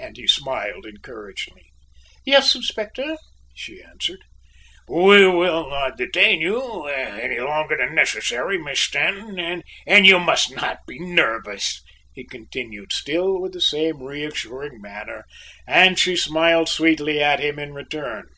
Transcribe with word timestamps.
and 0.00 0.16
he 0.16 0.26
smiled 0.26 0.86
encouragingly. 0.86 1.70
"Yes, 2.24 2.54
Inspector," 2.54 3.18
she 3.54 3.82
answered. 3.82 4.20
"We 4.88 5.26
will 5.26 5.68
not 5.68 5.98
detain 5.98 6.40
you 6.40 6.84
any 6.86 7.38
longer 7.38 7.76
than 7.76 7.94
necessary, 7.94 8.56
Miss 8.56 8.80
Stanton, 8.80 9.62
and 9.86 10.06
you 10.06 10.18
must 10.18 10.56
not 10.56 10.78
be 10.86 10.98
nervous," 10.98 11.82
he 12.14 12.24
continued, 12.24 12.94
still 12.94 13.38
with 13.38 13.52
the 13.52 13.60
same 13.60 14.02
reassuring 14.02 14.80
manner, 14.80 15.26
and 15.68 15.98
she 15.98 16.16
smiled 16.16 16.70
sweetly 16.70 17.22
at 17.22 17.40
him 17.40 17.58
in 17.58 17.74
return. 17.74 18.30